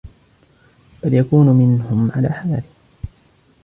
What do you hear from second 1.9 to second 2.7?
عَلَى حَذَرٍ